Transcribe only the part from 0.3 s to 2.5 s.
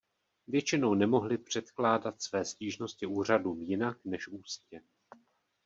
Většinou nemohli předkládat své